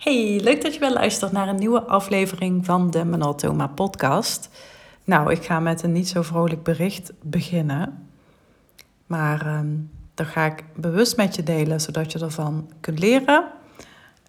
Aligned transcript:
Hey, 0.00 0.40
leuk 0.42 0.62
dat 0.62 0.74
je 0.74 0.80
weer 0.80 0.92
luistert 0.92 1.32
naar 1.32 1.48
een 1.48 1.56
nieuwe 1.56 1.82
aflevering 1.82 2.64
van 2.64 2.90
de 2.90 3.04
Monotoma 3.04 3.66
podcast. 3.66 4.48
Nou, 5.04 5.30
ik 5.30 5.44
ga 5.44 5.60
met 5.60 5.82
een 5.82 5.92
niet 5.92 6.08
zo 6.08 6.22
vrolijk 6.22 6.62
bericht 6.62 7.12
beginnen. 7.22 8.08
Maar 9.06 9.58
um, 9.58 9.90
dat 10.14 10.26
ga 10.26 10.44
ik 10.44 10.64
bewust 10.74 11.16
met 11.16 11.34
je 11.34 11.42
delen, 11.42 11.80
zodat 11.80 12.12
je 12.12 12.18
ervan 12.18 12.70
kunt 12.80 12.98
leren. 12.98 13.44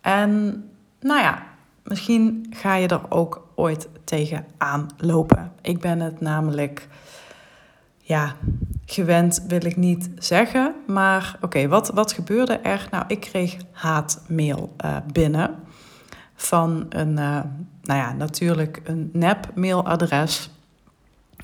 En 0.02 0.64
nou 1.00 1.22
ja, 1.22 1.44
misschien 1.84 2.46
ga 2.50 2.76
je 2.76 2.88
er 2.88 3.12
ook 3.12 3.48
ooit 3.56 3.90
tegenaan 4.04 4.88
lopen. 4.98 5.52
Ik 5.62 5.80
ben 5.80 6.00
het 6.00 6.22
namelijk, 6.22 6.88
ja, 8.12 8.36
gewend 8.86 9.44
wil 9.48 9.66
ik 9.66 9.78
niet 9.78 10.10
zeggen. 10.18 10.76
Maar 10.88 11.38
oké, 11.42 11.68
wat, 11.68 11.90
wat 11.90 12.12
gebeurde 12.12 12.54
er? 12.54 12.88
Nou, 12.92 13.04
ik 13.08 13.20
kreeg 13.20 13.58
haatmail 13.72 14.76
uh, 14.86 14.98
binnen 15.12 15.56
van 16.36 16.86
een, 16.90 17.10
uh, 17.10 17.40
nou 17.82 18.00
ja, 18.00 18.14
natuurlijk 18.14 18.82
een 18.84 19.10
nep 19.14 19.50
mailadres. 19.56 20.50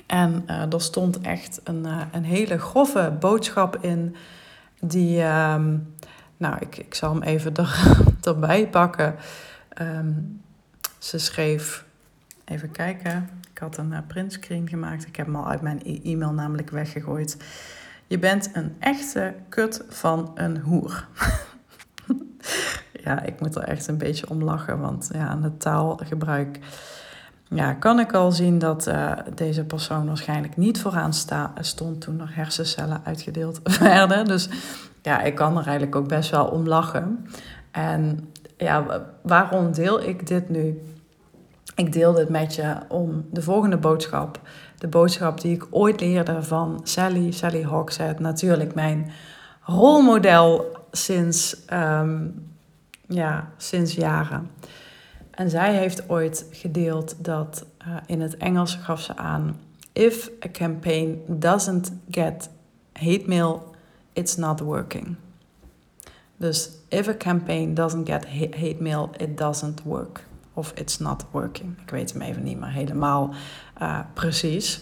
En 0.06 0.44
uh, 0.48 0.74
er 0.74 0.82
stond 0.82 1.22
echt 1.22 1.62
een, 1.64 1.86
een 2.12 2.24
hele 2.24 2.58
grove 2.58 3.16
boodschap 3.20 3.78
in 3.82 4.16
die, 4.80 5.24
um, 5.24 5.94
nou, 6.38 6.56
ik, 6.60 6.78
ik 6.78 6.94
zal 6.94 7.14
hem 7.14 7.24
even 7.24 7.56
er, 7.56 7.96
erbij 8.22 8.68
pakken. 8.68 9.16
Um, 9.82 10.42
ze 10.98 11.18
schreef, 11.18 11.86
even 12.46 12.72
kijken, 12.72 13.30
ik 13.58 13.64
had 13.64 13.78
een 13.78 13.92
uh, 13.92 13.98
printscreen 14.08 14.68
gemaakt. 14.68 15.08
Ik 15.08 15.16
heb 15.16 15.26
hem 15.26 15.36
al 15.36 15.50
uit 15.50 15.62
mijn 15.62 15.82
e 15.84 16.00
e-mail 16.04 16.34
namelijk 16.34 16.70
weggegooid. 16.70 17.38
Je 18.08 18.20
bent 18.20 18.50
een 18.54 18.76
echte 18.80 19.34
kut 19.50 19.84
van 19.90 20.32
een 20.36 20.58
hoer. 20.58 21.08
ja, 23.06 23.22
ik 23.22 23.40
moet 23.40 23.56
er 23.56 23.64
echt 23.64 23.88
een 23.88 23.98
beetje 23.98 24.30
om 24.30 24.44
lachen, 24.44 24.80
want 24.80 25.10
ja, 25.14 25.28
aan 25.28 25.44
het 25.44 25.60
taalgebruik 25.60 26.60
ja, 27.50 27.74
kan 27.74 28.00
ik 28.00 28.14
al 28.14 28.32
zien 28.32 28.60
dat 28.60 28.88
uh, 28.88 29.12
deze 29.36 29.64
persoon 29.64 30.08
waarschijnlijk 30.08 30.58
niet 30.58 30.82
vooraan 30.82 31.14
sta, 31.14 31.54
stond 31.60 32.02
toen 32.02 32.22
er 32.22 32.36
hersencellen 32.36 33.02
uitgedeeld 33.04 33.62
werden. 33.80 34.26
Dus 34.26 34.50
ja, 35.02 35.22
ik 35.22 35.36
kan 35.36 35.58
er 35.58 35.64
eigenlijk 35.64 35.96
ook 35.96 36.08
best 36.08 36.30
wel 36.30 36.46
om 36.46 36.68
lachen. 36.68 37.28
En 37.72 38.30
ja, 38.58 39.06
waarom 39.22 39.74
deel 39.74 40.02
ik 40.02 40.28
dit 40.28 40.50
nu? 40.50 40.82
Ik 41.78 41.94
deel 41.94 42.14
dit 42.14 42.30
met 42.30 42.56
je 42.56 42.76
om 42.88 43.26
de 43.32 43.42
volgende 43.42 43.78
boodschap. 43.78 44.42
De 44.78 44.88
boodschap 44.88 45.42
die 45.42 45.56
ik 45.56 45.68
ooit 45.70 46.00
leerde 46.00 46.44
van 46.44 46.80
Sally, 46.84 47.32
Sally 47.32 47.64
Hogshead. 47.64 48.20
Natuurlijk 48.20 48.76
mijn 48.76 49.12
rolmodel 49.62 50.78
sinds, 50.92 51.58
um, 51.74 52.48
ja, 53.08 53.52
sinds 53.58 53.94
jaren. 53.94 54.50
En 55.32 55.50
zij 55.50 55.76
heeft 55.76 56.10
ooit 56.10 56.46
gedeeld 56.52 57.16
dat 57.24 57.66
uh, 57.88 57.96
in 58.06 58.22
het 58.22 58.38
Engels 58.38 58.76
gaf 58.76 59.02
ze 59.02 59.16
aan: 59.16 59.60
If 59.94 60.30
a 60.46 60.50
campaign 60.52 61.22
doesn't 61.28 61.92
get 62.12 62.50
hate 62.94 63.24
mail, 63.26 63.76
it's 64.14 64.36
not 64.36 64.60
working. 64.60 65.16
Dus 66.38 66.70
if 66.88 67.08
a 67.08 67.18
campaign 67.18 67.74
doesn't 67.74 68.10
get 68.10 68.26
hate 68.56 68.78
mail, 68.80 69.10
it 69.18 69.38
doesn't 69.38 69.84
work. 69.84 70.27
Of 70.58 70.72
it's 70.76 70.98
not 70.98 71.26
working. 71.32 71.82
Ik 71.82 71.90
weet 71.90 72.14
hem 72.14 72.22
even 72.22 72.44
niet 72.44 72.60
meer 72.60 72.72
helemaal 72.72 73.34
uh, 73.82 74.00
precies. 74.14 74.82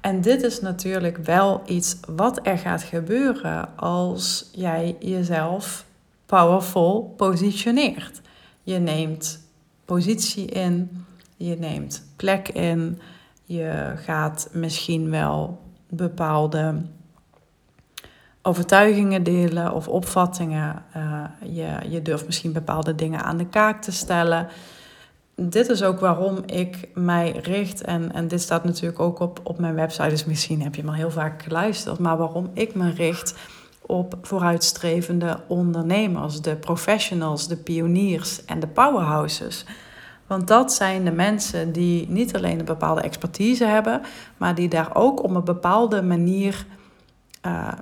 En 0.00 0.20
dit 0.20 0.42
is 0.42 0.60
natuurlijk 0.60 1.16
wel 1.16 1.62
iets 1.66 1.96
wat 2.08 2.40
er 2.42 2.58
gaat 2.58 2.82
gebeuren 2.82 3.76
als 3.76 4.48
jij 4.52 4.96
jezelf 5.00 5.84
powerful 6.26 7.14
positioneert. 7.16 8.20
Je 8.62 8.78
neemt 8.78 9.40
positie 9.84 10.46
in, 10.46 11.04
je 11.36 11.56
neemt 11.56 12.02
plek 12.16 12.48
in, 12.48 13.00
je 13.44 13.92
gaat 13.96 14.48
misschien 14.52 15.10
wel 15.10 15.62
bepaalde 15.88 16.82
overtuigingen 18.42 19.22
delen 19.22 19.72
of 19.72 19.88
opvattingen. 19.88 20.82
Uh, 20.96 21.24
je, 21.42 21.68
je 21.88 22.02
durft 22.02 22.26
misschien 22.26 22.52
bepaalde 22.52 22.94
dingen 22.94 23.22
aan 23.22 23.36
de 23.36 23.46
kaak 23.46 23.82
te 23.82 23.92
stellen. 23.92 24.48
Dit 25.34 25.68
is 25.68 25.82
ook 25.82 26.00
waarom 26.00 26.38
ik 26.46 26.88
mij 26.94 27.30
richt, 27.42 27.82
en, 27.82 28.12
en 28.12 28.28
dit 28.28 28.40
staat 28.40 28.64
natuurlijk 28.64 29.00
ook 29.00 29.18
op, 29.18 29.40
op 29.42 29.58
mijn 29.58 29.74
website, 29.74 30.08
dus 30.08 30.24
misschien 30.24 30.62
heb 30.62 30.74
je 30.74 30.84
me 30.84 30.94
heel 30.94 31.10
vaak 31.10 31.42
geluisterd, 31.42 31.98
maar 31.98 32.16
waarom 32.16 32.50
ik 32.52 32.74
me 32.74 32.90
richt 32.90 33.34
op 33.80 34.16
vooruitstrevende 34.22 35.40
ondernemers, 35.46 36.40
de 36.40 36.56
professionals, 36.56 37.48
de 37.48 37.56
pioniers 37.56 38.44
en 38.44 38.60
de 38.60 38.66
powerhouses. 38.66 39.64
Want 40.26 40.48
dat 40.48 40.72
zijn 40.72 41.04
de 41.04 41.12
mensen 41.12 41.72
die 41.72 42.08
niet 42.08 42.36
alleen 42.36 42.58
een 42.58 42.64
bepaalde 42.64 43.00
expertise 43.00 43.64
hebben, 43.64 44.00
maar 44.36 44.54
die 44.54 44.68
daar 44.68 44.90
ook 44.94 45.22
op 45.22 45.34
een 45.34 45.44
bepaalde 45.44 46.02
manier 46.02 46.66
uh, 47.46 47.72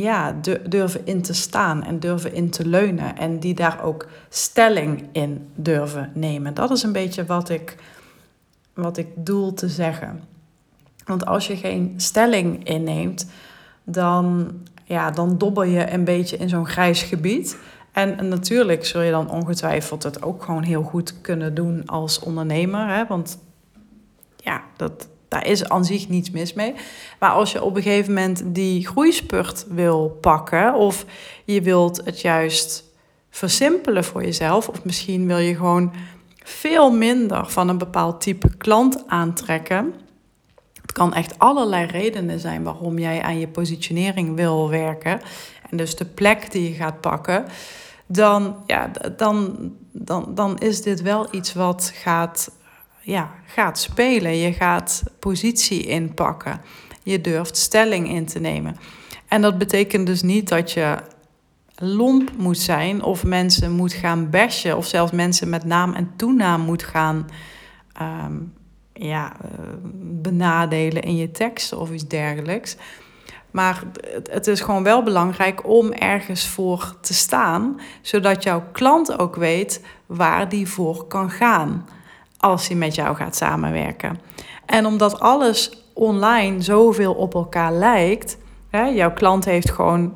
ja, 0.00 0.40
durven 0.68 1.06
in 1.06 1.22
te 1.22 1.34
staan 1.34 1.84
en 1.84 2.00
durven 2.00 2.34
in 2.34 2.50
te 2.50 2.66
leunen. 2.66 3.16
En 3.16 3.38
die 3.38 3.54
daar 3.54 3.82
ook 3.82 4.06
stelling 4.28 5.08
in 5.12 5.48
durven 5.54 6.10
nemen. 6.14 6.54
Dat 6.54 6.70
is 6.70 6.82
een 6.82 6.92
beetje 6.92 7.24
wat 7.24 7.48
ik, 7.48 7.76
wat 8.74 8.96
ik 8.96 9.08
doel 9.14 9.54
te 9.54 9.68
zeggen. 9.68 10.22
Want 11.04 11.26
als 11.26 11.46
je 11.46 11.56
geen 11.56 11.94
stelling 11.96 12.64
inneemt, 12.64 13.26
dan, 13.84 14.52
ja, 14.84 15.10
dan 15.10 15.38
dobbel 15.38 15.62
je 15.62 15.90
een 15.90 16.04
beetje 16.04 16.36
in 16.36 16.48
zo'n 16.48 16.66
grijs 16.66 17.02
gebied. 17.02 17.58
En 17.92 18.28
natuurlijk 18.28 18.84
zul 18.84 19.00
je 19.00 19.10
dan 19.10 19.30
ongetwijfeld 19.30 20.02
het 20.02 20.22
ook 20.22 20.42
gewoon 20.42 20.62
heel 20.62 20.82
goed 20.82 21.20
kunnen 21.20 21.54
doen 21.54 21.86
als 21.86 22.18
ondernemer. 22.18 22.88
Hè? 22.88 23.06
Want 23.06 23.38
ja, 24.36 24.62
dat, 24.76 25.08
daar 25.34 25.46
is 25.46 25.68
aan 25.68 25.84
zich 25.84 26.08
niets 26.08 26.30
mis 26.30 26.52
mee. 26.52 26.74
Maar 27.18 27.30
als 27.30 27.52
je 27.52 27.62
op 27.62 27.76
een 27.76 27.82
gegeven 27.82 28.14
moment 28.14 28.42
die 28.46 28.86
groeispurt 28.86 29.66
wil 29.68 30.18
pakken, 30.20 30.74
of 30.74 31.04
je 31.44 31.62
wilt 31.62 32.00
het 32.04 32.20
juist 32.20 32.84
versimpelen 33.30 34.04
voor 34.04 34.22
jezelf, 34.22 34.68
of 34.68 34.84
misschien 34.84 35.26
wil 35.26 35.38
je 35.38 35.54
gewoon 35.54 35.92
veel 36.42 36.90
minder 36.90 37.46
van 37.46 37.68
een 37.68 37.78
bepaald 37.78 38.20
type 38.20 38.56
klant 38.56 39.04
aantrekken. 39.06 39.94
Het 40.82 40.92
kan 40.92 41.14
echt 41.14 41.38
allerlei 41.38 41.86
redenen 41.86 42.40
zijn 42.40 42.62
waarom 42.62 42.98
jij 42.98 43.22
aan 43.22 43.38
je 43.38 43.48
positionering 43.48 44.36
wil 44.36 44.70
werken. 44.70 45.20
En 45.70 45.76
dus 45.76 45.96
de 45.96 46.04
plek 46.04 46.52
die 46.52 46.68
je 46.68 46.74
gaat 46.74 47.00
pakken. 47.00 47.44
Dan, 48.06 48.56
ja, 48.66 48.90
dan, 49.16 49.72
dan, 49.92 50.34
dan 50.34 50.58
is 50.58 50.82
dit 50.82 51.02
wel 51.02 51.26
iets 51.30 51.52
wat 51.52 51.92
gaat 51.94 52.50
ja, 53.04 53.34
gaat 53.46 53.78
spelen. 53.78 54.36
Je 54.36 54.52
gaat 54.52 55.02
positie 55.18 55.86
inpakken. 55.86 56.60
Je 57.02 57.20
durft 57.20 57.56
stelling 57.56 58.08
in 58.08 58.26
te 58.26 58.40
nemen. 58.40 58.76
En 59.28 59.42
dat 59.42 59.58
betekent 59.58 60.06
dus 60.06 60.22
niet 60.22 60.48
dat 60.48 60.72
je 60.72 60.96
lomp 61.76 62.30
moet 62.36 62.58
zijn 62.58 63.02
of 63.02 63.24
mensen 63.24 63.72
moet 63.72 63.92
gaan 63.92 64.30
bashen 64.30 64.76
of 64.76 64.86
zelfs 64.86 65.12
mensen 65.12 65.48
met 65.48 65.64
naam 65.64 65.94
en 65.94 66.12
toenaam 66.16 66.60
moet 66.60 66.82
gaan 66.82 67.26
um, 68.02 68.52
ja, 68.92 69.32
uh, 69.44 69.50
benadelen 70.22 71.02
in 71.02 71.16
je 71.16 71.30
teksten 71.30 71.78
of 71.78 71.90
iets 71.90 72.06
dergelijks. 72.06 72.76
Maar 73.50 73.82
het 74.30 74.46
is 74.46 74.60
gewoon 74.60 74.82
wel 74.82 75.02
belangrijk 75.02 75.68
om 75.68 75.92
ergens 75.92 76.46
voor 76.46 76.96
te 77.00 77.14
staan, 77.14 77.80
zodat 78.02 78.42
jouw 78.42 78.64
klant 78.72 79.18
ook 79.18 79.36
weet 79.36 79.84
waar 80.06 80.48
die 80.48 80.68
voor 80.68 81.06
kan 81.06 81.30
gaan 81.30 81.84
als 82.44 82.68
hij 82.68 82.76
met 82.76 82.94
jou 82.94 83.16
gaat 83.16 83.36
samenwerken. 83.36 84.20
En 84.66 84.86
omdat 84.86 85.20
alles 85.20 85.70
online 85.92 86.62
zoveel 86.62 87.14
op 87.14 87.34
elkaar 87.34 87.72
lijkt, 87.72 88.38
hè, 88.70 88.84
jouw 88.84 89.12
klant 89.12 89.44
heeft 89.44 89.70
gewoon 89.70 90.12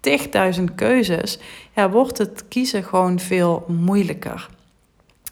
tigduizend 0.00 0.74
keuzes, 0.74 1.38
ja, 1.74 1.90
wordt 1.90 2.18
het 2.18 2.44
kiezen 2.48 2.84
gewoon 2.84 3.18
veel 3.18 3.64
moeilijker. 3.68 4.48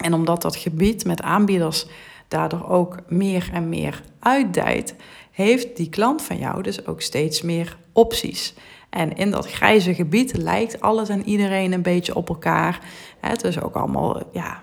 En 0.03 0.15
omdat 0.15 0.43
dat 0.43 0.57
gebied 0.57 1.05
met 1.05 1.23
aanbieders 1.23 1.87
daardoor 2.29 2.69
ook 2.69 2.99
meer 3.09 3.51
en 3.53 3.69
meer 3.69 4.03
uitdijt, 4.19 4.95
heeft 5.31 5.77
die 5.77 5.89
klant 5.89 6.23
van 6.23 6.39
jou 6.39 6.63
dus 6.63 6.87
ook 6.87 7.01
steeds 7.01 7.43
meer 7.43 7.77
opties. 7.93 8.55
En 8.91 9.17
in 9.17 9.31
dat 9.31 9.51
grijze 9.51 9.95
gebied 9.95 10.37
lijkt 10.37 10.81
alles 10.81 11.09
en 11.09 11.29
iedereen 11.29 11.73
een 11.73 11.83
beetje 11.83 12.15
op 12.15 12.29
elkaar. 12.29 12.81
Het 13.21 13.45
is 13.45 13.61
ook 13.61 13.75
allemaal 13.75 14.23
ja, 14.33 14.63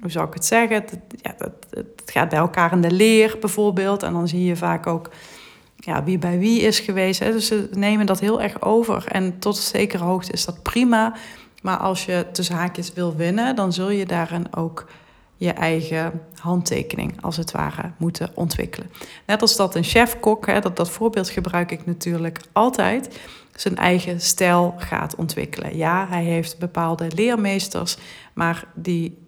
hoe 0.00 0.10
zou 0.10 0.26
ik 0.26 0.34
het 0.34 0.44
zeggen? 0.44 0.76
Het, 0.76 0.98
ja, 1.22 1.34
het, 1.38 1.66
het, 1.70 2.10
gaat 2.10 2.28
bij 2.28 2.38
elkaar 2.38 2.72
in 2.72 2.80
de 2.80 2.90
leer 2.90 3.36
bijvoorbeeld. 3.40 4.02
En 4.02 4.12
dan 4.12 4.28
zie 4.28 4.44
je 4.44 4.56
vaak 4.56 4.86
ook 4.86 5.10
ja, 5.76 6.04
wie 6.04 6.18
bij 6.18 6.38
wie 6.38 6.60
is 6.60 6.80
geweest. 6.80 7.20
Hè. 7.20 7.32
Dus 7.32 7.46
ze 7.46 7.68
nemen 7.72 8.06
dat 8.06 8.20
heel 8.20 8.42
erg 8.42 8.62
over. 8.62 9.06
En 9.06 9.38
tot 9.38 9.56
een 9.56 9.62
zekere 9.62 10.04
hoogte 10.04 10.32
is 10.32 10.44
dat 10.44 10.62
prima. 10.62 11.14
Maar 11.62 11.76
als 11.76 12.04
je 12.04 12.26
tussen 12.32 12.54
haakjes 12.54 12.92
wil 12.92 13.16
winnen, 13.16 13.56
dan 13.56 13.72
zul 13.72 13.90
je 13.90 14.06
daarin 14.06 14.54
ook 14.54 14.86
je 15.36 15.52
eigen 15.52 16.22
handtekening, 16.40 17.22
als 17.22 17.36
het 17.36 17.50
ware, 17.50 17.90
moeten 17.96 18.30
ontwikkelen. 18.34 18.90
Net 19.26 19.40
als 19.40 19.56
dat 19.56 19.74
een 19.74 19.84
chef-kok, 19.84 20.62
dat, 20.62 20.76
dat 20.76 20.90
voorbeeld 20.90 21.28
gebruik 21.28 21.70
ik 21.70 21.86
natuurlijk 21.86 22.40
altijd. 22.52 23.20
zijn 23.54 23.76
eigen 23.76 24.20
stijl 24.20 24.74
gaat 24.76 25.14
ontwikkelen. 25.14 25.76
Ja, 25.76 26.06
hij 26.08 26.24
heeft 26.24 26.58
bepaalde 26.58 27.06
leermeesters, 27.14 27.96
maar 28.32 28.64
die, 28.74 29.18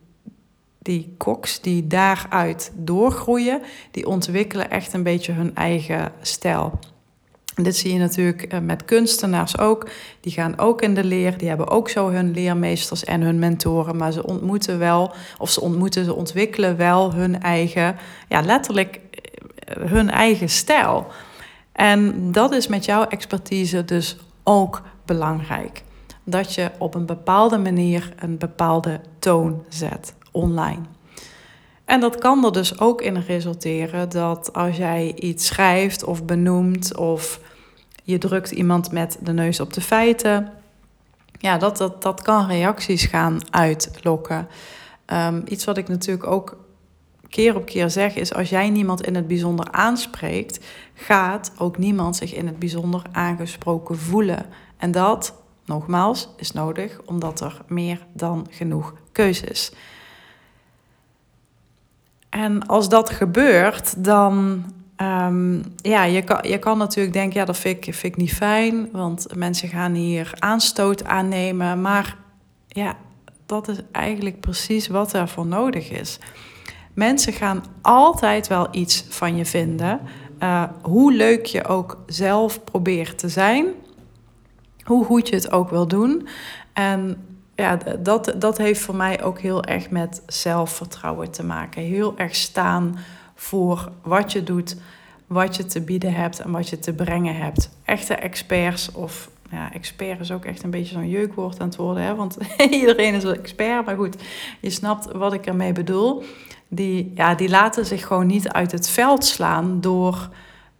die 0.83 1.15
koks 1.17 1.61
die 1.61 1.87
daaruit 1.87 2.73
doorgroeien, 2.75 3.63
die 3.91 4.07
ontwikkelen 4.07 4.71
echt 4.71 4.93
een 4.93 5.03
beetje 5.03 5.33
hun 5.33 5.55
eigen 5.55 6.13
stijl. 6.21 6.79
En 7.55 7.63
dit 7.63 7.77
zie 7.77 7.93
je 7.93 7.99
natuurlijk 7.99 8.43
eh, 8.43 8.59
met 8.61 8.85
kunstenaars 8.85 9.59
ook. 9.59 9.89
Die 10.21 10.33
gaan 10.33 10.59
ook 10.59 10.83
in 10.83 10.95
de 10.95 11.05
leer, 11.05 11.39
die 11.39 11.49
hebben 11.49 11.69
ook 11.69 11.89
zo 11.89 12.09
hun 12.09 12.31
leermeesters 12.31 13.05
en 13.05 13.21
hun 13.21 13.39
mentoren, 13.39 13.97
maar 13.97 14.13
ze 14.13 14.27
ontmoeten 14.27 14.79
wel, 14.79 15.13
of 15.39 15.51
ze 15.51 15.61
ontmoeten, 15.61 16.05
ze 16.05 16.15
ontwikkelen 16.15 16.77
wel 16.77 17.15
hun 17.15 17.41
eigen, 17.41 17.97
ja, 18.29 18.41
letterlijk 18.41 19.01
eh, 19.59 19.91
hun 19.91 20.11
eigen 20.11 20.49
stijl. 20.49 21.07
En 21.73 22.33
dat 22.33 22.53
is 22.53 22.67
met 22.67 22.85
jouw 22.85 23.05
expertise 23.05 23.85
dus 23.85 24.17
ook 24.43 24.83
belangrijk. 25.05 25.83
Dat 26.25 26.55
je 26.55 26.71
op 26.79 26.95
een 26.95 27.07
bepaalde 27.07 27.59
manier 27.59 28.13
een 28.19 28.39
bepaalde 28.39 29.01
toon 29.19 29.65
zet 29.69 30.15
online. 30.33 30.83
En 31.85 32.01
dat 32.01 32.19
kan 32.19 32.45
er 32.45 32.53
dus 32.53 32.79
ook 32.79 33.03
in 33.03 33.17
resulteren 33.17 34.09
dat 34.09 34.53
als 34.53 34.77
jij 34.77 35.15
iets 35.15 35.47
schrijft 35.47 36.05
of 36.05 36.25
benoemt 36.25 36.97
of 36.97 37.41
je 38.05 38.19
drukt 38.19 38.51
iemand 38.51 38.93
met 38.93 39.19
de 39.21 39.33
neus 39.33 39.61
op 39.61 39.73
de 39.73 39.81
feiten, 39.81 40.53
ja, 41.39 41.59
dat, 41.59 41.77
dat, 41.77 42.03
dat 42.03 42.23
kan 42.23 42.47
reacties 42.47 43.05
gaan 43.05 43.39
uitlokken. 43.51 44.49
Ehm, 45.05 45.41
iets 45.45 45.65
wat 45.65 45.77
ik 45.77 45.89
natuurlijk 45.89 46.27
ook 46.27 46.57
keer 47.29 47.57
op 47.57 47.65
keer 47.65 47.91
zeg 47.91 48.15
is: 48.15 48.35
als 48.35 48.49
jij 48.49 48.71
niemand 48.71 49.07
in 49.07 49.15
het 49.15 49.27
bijzonder 49.27 49.71
aanspreekt, 49.71 50.65
gaat 50.95 51.53
ook 51.59 51.79
niemand 51.79 52.17
zich 52.17 52.35
in 52.35 52.47
het 52.47 52.59
bijzonder 52.59 53.03
aangesproken 53.13 53.99
voelen. 53.99 54.47
En 54.77 54.91
dat, 54.91 55.35
nogmaals, 55.65 56.29
is 56.37 56.53
nodig 56.53 57.01
omdat 57.05 57.41
er 57.41 57.61
meer 57.67 58.07
dan 58.13 58.47
genoeg 58.51 58.95
keuze 59.13 59.47
is. 59.47 59.73
En 62.33 62.67
als 62.67 62.89
dat 62.89 63.11
gebeurt, 63.11 64.05
dan 64.05 64.65
um, 64.97 65.63
ja, 65.77 66.05
je 66.05 66.23
kan, 66.23 66.39
je 66.43 66.59
kan 66.59 66.79
natuurlijk 66.79 67.15
denken, 67.15 67.41
ja, 67.41 67.45
dat 67.45 67.59
vind 67.59 67.87
ik, 67.87 67.95
vind 67.95 68.13
ik 68.13 68.17
niet 68.17 68.35
fijn, 68.35 68.89
want 68.93 69.27
mensen 69.35 69.69
gaan 69.69 69.93
hier 69.93 70.33
aanstoot 70.39 71.05
aannemen. 71.05 71.81
Maar 71.81 72.17
ja, 72.69 72.97
dat 73.47 73.69
is 73.69 73.77
eigenlijk 73.91 74.41
precies 74.41 74.89
wat 74.89 75.13
er 75.13 75.29
voor 75.29 75.47
nodig 75.47 75.91
is. 75.91 76.19
Mensen 76.93 77.33
gaan 77.33 77.65
altijd 77.83 78.49
wel 78.49 78.69
iets 78.71 79.05
van 79.09 79.37
je 79.37 79.45
vinden. 79.45 80.01
Uh, 80.43 80.63
hoe 80.83 81.13
leuk 81.13 81.47
je 81.47 81.65
ook 81.65 81.99
zelf 82.07 82.65
probeert 82.65 83.19
te 83.19 83.29
zijn, 83.29 83.67
hoe 84.85 85.05
goed 85.05 85.29
je 85.29 85.35
het 85.35 85.53
ook 85.53 85.71
wil 85.71 85.87
doen. 85.87 86.29
En 86.73 87.27
ja, 87.63 87.79
dat, 87.99 88.35
dat 88.37 88.59
heeft 88.59 88.81
voor 88.81 88.97
mij 88.97 89.23
ook 89.23 89.41
heel 89.41 89.65
erg 89.65 89.91
met 89.91 90.23
zelfvertrouwen 90.27 91.31
te 91.31 91.45
maken. 91.45 91.83
Heel 91.83 92.19
erg 92.19 92.35
staan 92.35 92.99
voor 93.35 93.93
wat 94.03 94.33
je 94.33 94.43
doet, 94.43 94.77
wat 95.27 95.57
je 95.57 95.65
te 95.65 95.81
bieden 95.81 96.15
hebt 96.15 96.41
en 96.41 96.51
wat 96.51 96.69
je 96.69 96.79
te 96.79 96.93
brengen 96.93 97.37
hebt. 97.37 97.71
Echte 97.85 98.15
experts 98.15 98.93
of 98.93 99.31
ja, 99.51 99.73
expert 99.73 100.21
is 100.21 100.33
ook 100.33 100.45
echt 100.45 100.63
een 100.63 100.71
beetje 100.71 100.95
zo'n 100.95 101.09
jeukwoord 101.09 101.61
aan 101.61 101.67
het 101.67 101.77
worden, 101.77 102.03
hè? 102.03 102.15
want 102.15 102.39
iedereen 102.81 103.15
is 103.15 103.25
een 103.25 103.37
expert. 103.39 103.87
Maar 103.87 103.97
goed, 103.97 104.17
je 104.61 104.71
snapt 104.71 105.13
wat 105.13 105.33
ik 105.33 105.47
ermee 105.47 105.73
bedoel. 105.73 106.23
Die, 106.69 107.13
ja, 107.15 107.35
die 107.35 107.49
laten 107.49 107.87
zich 107.87 108.07
gewoon 108.07 108.27
niet 108.27 108.49
uit 108.49 108.73
het 108.73 108.89
veld 108.89 109.25
slaan 109.25 109.81
door, 109.81 110.29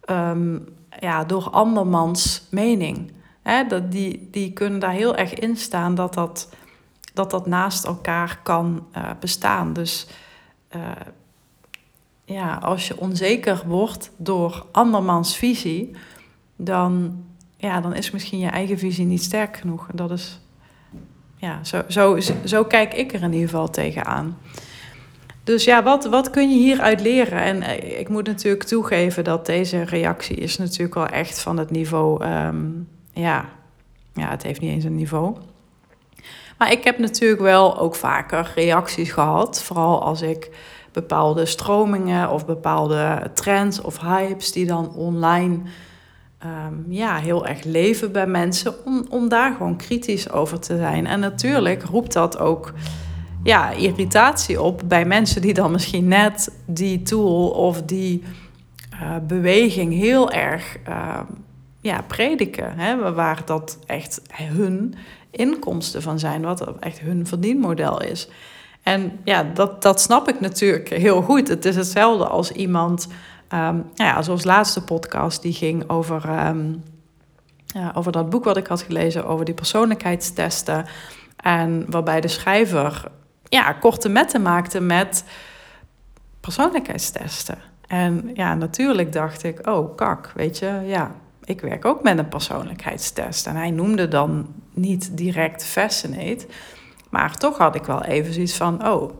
um, 0.09 0.67
ja, 0.99 1.23
door 1.23 1.49
andermans 1.49 2.47
mening. 2.51 3.11
Hè? 3.41 3.67
Dat, 3.67 3.91
die, 3.91 4.27
die 4.31 4.53
kunnen 4.53 4.79
daar 4.79 4.91
heel 4.91 5.15
erg 5.15 5.33
in 5.33 5.57
staan 5.57 5.95
dat 5.95 6.13
dat 6.13 6.49
dat 7.13 7.31
dat 7.31 7.47
naast 7.47 7.85
elkaar 7.85 8.39
kan 8.43 8.85
uh, 8.97 9.09
bestaan. 9.19 9.73
Dus 9.73 10.07
uh, 10.75 10.81
ja, 12.25 12.55
als 12.55 12.87
je 12.87 12.99
onzeker 12.99 13.63
wordt 13.67 14.11
door 14.17 14.65
andermans 14.71 15.37
visie, 15.37 15.95
dan, 16.55 17.23
ja, 17.57 17.81
dan 17.81 17.95
is 17.95 18.11
misschien 18.11 18.39
je 18.39 18.47
eigen 18.47 18.77
visie 18.77 19.05
niet 19.05 19.23
sterk 19.23 19.57
genoeg. 19.57 19.89
En 19.89 19.95
dat 19.95 20.11
is, 20.11 20.39
ja, 21.35 21.63
zo, 21.63 21.81
zo, 21.87 22.19
zo 22.45 22.63
kijk 22.63 22.93
ik 22.93 23.13
er 23.13 23.23
in 23.23 23.33
ieder 23.33 23.49
geval 23.49 23.69
tegenaan. 23.69 24.37
Dus 25.43 25.63
ja, 25.63 25.83
wat, 25.83 26.05
wat 26.05 26.29
kun 26.29 26.49
je 26.49 26.57
hieruit 26.57 27.01
leren? 27.01 27.41
En 27.41 27.61
eh, 27.61 27.99
ik 27.99 28.09
moet 28.09 28.27
natuurlijk 28.27 28.63
toegeven 28.63 29.23
dat 29.23 29.45
deze 29.45 29.81
reactie 29.81 30.35
is 30.35 30.57
natuurlijk 30.57 30.93
wel 30.93 31.07
echt 31.07 31.41
van 31.41 31.57
het 31.57 31.71
niveau... 31.71 32.25
Um, 32.25 32.87
ja, 33.11 33.49
ja, 34.13 34.29
het 34.29 34.43
heeft 34.43 34.61
niet 34.61 34.71
eens 34.71 34.83
een 34.83 34.95
niveau. 34.95 35.37
Maar 36.57 36.71
ik 36.71 36.83
heb 36.83 36.97
natuurlijk 36.97 37.41
wel 37.41 37.79
ook 37.79 37.95
vaker 37.95 38.51
reacties 38.55 39.11
gehad. 39.11 39.63
Vooral 39.63 40.03
als 40.03 40.21
ik 40.21 40.49
bepaalde 40.91 41.45
stromingen 41.45 42.31
of 42.31 42.45
bepaalde 42.45 43.31
trends 43.33 43.81
of 43.81 43.99
hypes 43.99 44.51
die 44.51 44.65
dan 44.65 44.95
online 44.95 45.59
ehm, 46.37 46.73
ja, 46.87 47.17
heel 47.17 47.47
erg 47.47 47.63
leven 47.63 48.11
bij 48.11 48.27
mensen. 48.27 48.85
Om, 48.85 49.05
om 49.09 49.29
daar 49.29 49.53
gewoon 49.53 49.77
kritisch 49.77 50.31
over 50.31 50.59
te 50.59 50.77
zijn. 50.77 51.07
En 51.07 51.19
natuurlijk 51.19 51.83
roept 51.83 52.13
dat 52.13 52.37
ook 52.37 52.73
ja, 53.43 53.71
irritatie 53.71 54.61
op 54.61 54.81
bij 54.85 55.05
mensen 55.05 55.41
die 55.41 55.53
dan 55.53 55.71
misschien 55.71 56.07
net 56.07 56.51
die 56.65 57.01
tool 57.01 57.49
of 57.49 57.81
die 57.81 58.23
uh, 58.93 59.15
beweging 59.27 59.93
heel 59.93 60.31
erg 60.31 60.77
uh, 60.89 61.19
ja, 61.83 62.01
prediken. 62.01 62.77
Hè, 62.77 63.13
waar 63.13 63.41
dat 63.45 63.77
echt 63.85 64.21
hun 64.33 64.95
inkomsten 65.31 66.01
van 66.01 66.19
zijn, 66.19 66.41
wat 66.41 66.79
echt 66.79 66.99
hun 66.99 67.27
verdienmodel 67.27 68.01
is. 68.01 68.27
En 68.83 69.19
ja, 69.23 69.43
dat, 69.43 69.81
dat 69.81 70.01
snap 70.01 70.27
ik 70.27 70.39
natuurlijk 70.39 70.89
heel 70.89 71.21
goed. 71.21 71.47
Het 71.47 71.65
is 71.65 71.75
hetzelfde 71.75 72.27
als 72.27 72.51
iemand, 72.51 73.07
um, 73.07 73.09
nou 73.49 73.83
ja, 73.95 74.21
zoals 74.21 74.43
laatste 74.43 74.83
podcast, 74.83 75.41
die 75.41 75.53
ging 75.53 75.89
over, 75.89 76.47
um, 76.47 76.83
ja, 77.65 77.91
over 77.95 78.11
dat 78.11 78.29
boek 78.29 78.43
wat 78.43 78.57
ik 78.57 78.67
had 78.67 78.81
gelezen, 78.81 79.25
over 79.25 79.45
die 79.45 79.53
persoonlijkheidstesten. 79.53 80.85
En 81.35 81.85
waarbij 81.89 82.21
de 82.21 82.27
schrijver 82.27 83.03
ja, 83.43 83.73
korte 83.73 84.09
metten 84.09 84.41
maakte 84.41 84.79
met 84.79 85.23
persoonlijkheidstesten. 86.39 87.57
En 87.87 88.31
ja, 88.33 88.55
natuurlijk 88.55 89.13
dacht 89.13 89.43
ik, 89.43 89.67
oh 89.67 89.95
kak, 89.95 90.31
weet 90.35 90.59
je, 90.59 90.81
ja, 90.85 91.11
ik 91.45 91.61
werk 91.61 91.85
ook 91.85 92.03
met 92.03 92.17
een 92.17 92.29
persoonlijkheidstest. 92.29 93.47
En 93.47 93.55
hij 93.55 93.71
noemde 93.71 94.07
dan 94.07 94.47
niet 94.73 95.17
direct 95.17 95.65
Fascinate. 95.65 96.45
Maar 97.09 97.37
toch 97.37 97.57
had 97.57 97.75
ik 97.75 97.83
wel 97.83 98.03
even 98.03 98.33
zoiets 98.33 98.55
van, 98.55 98.87
oh, 98.87 99.11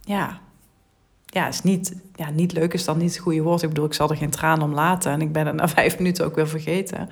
ja, 0.00 0.40
ja, 1.26 1.48
is 1.48 1.62
niet, 1.62 1.96
ja, 2.14 2.30
niet 2.30 2.52
leuk 2.52 2.74
is 2.74 2.84
dan 2.84 2.98
niet 2.98 3.10
het 3.10 3.22
goede 3.22 3.42
woord. 3.42 3.62
Ik 3.62 3.68
bedoel, 3.68 3.84
ik 3.84 3.94
zal 3.94 4.10
er 4.10 4.16
geen 4.16 4.30
traan 4.30 4.62
om 4.62 4.74
laten 4.74 5.12
en 5.12 5.20
ik 5.20 5.32
ben 5.32 5.46
het 5.46 5.54
na 5.54 5.68
vijf 5.78 5.98
minuten 5.98 6.24
ook 6.24 6.34
weer 6.34 6.48
vergeten. 6.48 7.08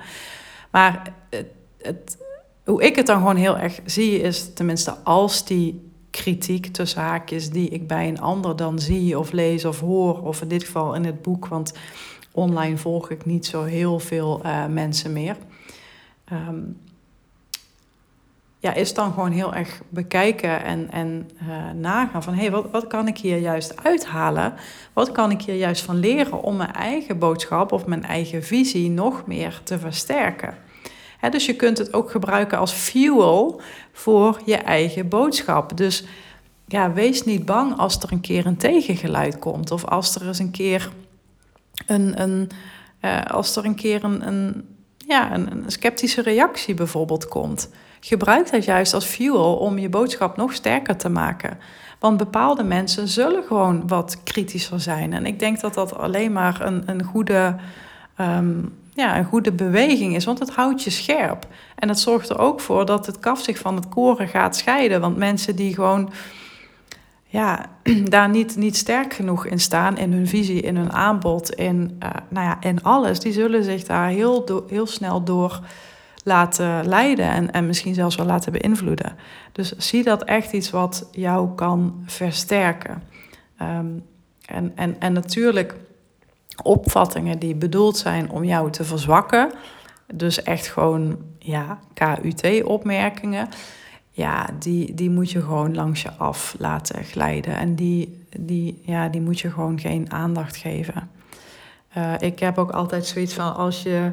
Maar 0.71 1.13
het, 1.29 1.47
het, 1.81 2.17
hoe 2.65 2.83
ik 2.83 2.95
het 2.95 3.05
dan 3.05 3.17
gewoon 3.17 3.35
heel 3.35 3.57
erg 3.57 3.79
zie, 3.85 4.21
is 4.21 4.53
tenminste 4.53 4.95
als 5.03 5.45
die 5.45 5.91
kritiek 6.11 6.67
tussen 6.67 7.01
haakjes 7.01 7.49
die 7.49 7.69
ik 7.69 7.87
bij 7.87 8.07
een 8.07 8.19
ander 8.19 8.55
dan 8.55 8.79
zie 8.79 9.19
of 9.19 9.31
lees 9.31 9.65
of 9.65 9.79
hoor, 9.79 10.21
of 10.21 10.41
in 10.41 10.47
dit 10.47 10.63
geval 10.63 10.93
in 10.95 11.05
het 11.05 11.21
boek, 11.21 11.47
want 11.47 11.73
online 12.37 12.77
volg 12.77 13.09
ik 13.09 13.25
niet 13.25 13.45
zo 13.45 13.63
heel 13.63 13.99
veel 13.99 14.41
uh, 14.45 14.65
mensen 14.65 15.13
meer. 15.13 15.35
Um, 16.33 16.77
ja, 18.59 18.73
is 18.73 18.93
dan 18.93 19.13
gewoon 19.13 19.31
heel 19.31 19.53
erg 19.53 19.81
bekijken 19.89 20.63
en, 20.63 20.91
en 20.91 21.29
uh, 21.41 21.71
nagaan 21.71 22.23
van 22.23 22.33
hé, 22.33 22.41
hey, 22.41 22.51
wat, 22.51 22.71
wat 22.71 22.87
kan 22.87 23.07
ik 23.07 23.17
hier 23.17 23.37
juist 23.37 23.83
uithalen? 23.83 24.53
Wat 24.93 25.11
kan 25.11 25.31
ik 25.31 25.41
hier 25.41 25.55
juist 25.55 25.81
van 25.81 25.99
leren 25.99 26.41
om 26.43 26.55
mijn 26.55 26.73
eigen 26.73 27.19
boodschap 27.19 27.71
of 27.71 27.85
mijn 27.85 28.03
eigen 28.03 28.43
visie 28.43 28.89
nog 28.89 29.25
meer 29.25 29.61
te 29.63 29.79
versterken? 29.79 30.55
Dus 31.29 31.45
je 31.45 31.55
kunt 31.55 31.77
het 31.77 31.93
ook 31.93 32.11
gebruiken 32.11 32.57
als 32.57 32.71
fuel 32.71 33.61
voor 33.91 34.41
je 34.45 34.55
eigen 34.55 35.07
boodschap. 35.07 35.77
Dus 35.77 36.05
ja, 36.67 36.93
wees 36.93 37.23
niet 37.23 37.45
bang 37.45 37.77
als 37.77 37.97
er 37.97 38.11
een 38.11 38.21
keer 38.21 38.45
een 38.45 38.57
tegengeluid 38.57 39.39
komt 39.39 39.71
of 39.71 39.85
als 39.85 40.15
er 40.15 40.27
eens 40.27 40.39
een 40.39 40.51
keer 40.51 40.91
een, 41.85 42.21
een, 42.21 42.49
uh, 43.01 43.25
als 43.25 43.55
er 43.55 43.65
een 43.65 43.75
keer 43.75 44.03
een, 44.03 44.27
een, 44.27 44.67
ja, 44.97 45.33
een, 45.33 45.63
sceptische 45.67 46.21
reactie 46.21 46.73
bijvoorbeeld 46.73 47.27
komt. 47.27 47.69
Gebruik 47.99 48.51
dat 48.51 48.65
juist 48.65 48.93
als 48.93 49.05
fuel 49.05 49.55
om 49.55 49.77
je 49.77 49.89
boodschap 49.89 50.37
nog 50.37 50.53
sterker 50.53 50.97
te 50.97 51.09
maken. 51.09 51.57
Want 51.99 52.17
bepaalde 52.17 52.63
mensen 52.63 53.07
zullen 53.07 53.43
gewoon 53.43 53.87
wat 53.87 54.23
kritischer 54.23 54.79
zijn. 54.79 55.13
En 55.13 55.25
ik 55.25 55.39
denk 55.39 55.59
dat 55.59 55.73
dat 55.73 55.97
alleen 55.97 56.31
maar 56.31 56.61
een, 56.61 56.83
een, 56.85 57.03
goede, 57.03 57.55
um, 58.19 58.77
ja, 58.93 59.17
een 59.17 59.25
goede 59.25 59.51
beweging 59.51 60.15
is, 60.15 60.25
want 60.25 60.39
het 60.39 60.55
houdt 60.55 60.83
je 60.83 60.89
scherp. 60.89 61.47
En 61.75 61.89
het 61.89 61.99
zorgt 61.99 62.29
er 62.29 62.39
ook 62.39 62.59
voor 62.59 62.85
dat 62.85 63.05
het 63.05 63.19
kaf 63.19 63.41
zich 63.41 63.57
van 63.57 63.75
het 63.75 63.89
koren 63.89 64.27
gaat 64.27 64.55
scheiden. 64.55 65.01
Want 65.01 65.17
mensen 65.17 65.55
die 65.55 65.73
gewoon 65.73 66.11
ja, 67.27 67.65
daar 68.03 68.29
niet, 68.29 68.55
niet 68.55 68.77
sterk 68.77 69.13
genoeg 69.13 69.45
in 69.45 69.59
staan 69.59 69.97
in 69.97 70.13
hun 70.13 70.27
visie, 70.27 70.61
in 70.61 70.75
hun 70.75 70.91
aanbod, 70.93 71.51
in, 71.51 71.95
uh, 72.03 72.09
nou 72.29 72.45
ja, 72.45 72.57
in 72.61 72.83
alles, 72.83 73.19
die 73.19 73.33
zullen 73.33 73.63
zich 73.63 73.83
daar 73.83 74.07
heel, 74.07 74.63
heel 74.67 74.87
snel 74.87 75.23
door 75.23 75.59
laten 76.23 76.87
leiden 76.87 77.29
en, 77.29 77.51
en 77.51 77.65
misschien 77.65 77.93
zelfs 77.93 78.15
wel 78.15 78.25
laten 78.25 78.51
beïnvloeden. 78.51 79.15
Dus 79.51 79.77
zie 79.77 80.03
dat 80.03 80.23
echt 80.23 80.53
iets 80.53 80.69
wat 80.69 81.07
jou 81.11 81.55
kan 81.55 82.03
versterken. 82.05 83.03
Ehm, 83.57 83.87
en, 84.45 84.71
en, 84.75 84.99
en 84.99 85.13
natuurlijk 85.13 85.75
opvattingen 86.63 87.39
die 87.39 87.55
bedoeld 87.55 87.97
zijn 87.97 88.29
om 88.29 88.43
jou 88.43 88.71
te 88.71 88.83
verzwakken. 88.83 89.51
Dus 90.13 90.43
echt 90.43 90.67
gewoon 90.67 91.17
ja, 91.39 91.79
KUT-opmerkingen. 91.93 93.47
Ja, 94.17 94.49
die, 94.59 94.93
die 94.93 95.09
moet 95.09 95.31
je 95.31 95.41
gewoon 95.41 95.75
langs 95.75 96.01
je 96.01 96.11
af 96.13 96.55
laten 96.59 97.03
glijden. 97.03 97.57
En 97.57 97.75
die, 97.75 98.25
die, 98.37 98.81
ja, 98.81 99.07
die 99.09 99.21
moet 99.21 99.39
je 99.39 99.51
gewoon 99.51 99.79
geen 99.79 100.11
aandacht 100.11 100.55
geven. 100.55 101.09
Uh, 101.97 102.13
ik 102.19 102.39
heb 102.39 102.57
ook 102.57 102.71
altijd 102.71 103.05
zoiets 103.05 103.33
van 103.33 103.55
als 103.55 103.83
je. 103.83 104.11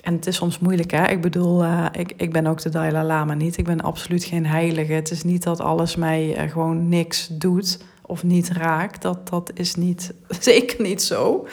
En 0.00 0.14
het 0.14 0.26
is 0.26 0.36
soms 0.36 0.58
moeilijk, 0.58 0.90
hè? 0.90 1.08
Ik 1.08 1.20
bedoel, 1.20 1.64
uh, 1.64 1.86
ik, 1.92 2.12
ik 2.16 2.32
ben 2.32 2.46
ook 2.46 2.62
de 2.62 2.68
Dalai 2.68 3.06
Lama 3.06 3.34
niet. 3.34 3.56
Ik 3.56 3.64
ben 3.64 3.80
absoluut 3.80 4.24
geen 4.24 4.46
heilige. 4.46 4.92
Het 4.92 5.10
is 5.10 5.22
niet 5.22 5.42
dat 5.42 5.60
alles 5.60 5.96
mij 5.96 6.44
uh, 6.44 6.50
gewoon 6.50 6.88
niks 6.88 7.28
doet 7.28 7.84
of 8.02 8.22
niet 8.22 8.48
raakt. 8.48 9.02
Dat, 9.02 9.28
dat 9.28 9.50
is 9.54 9.74
niet, 9.74 10.14
zeker 10.40 10.82
niet 10.82 11.02
zo. 11.02 11.46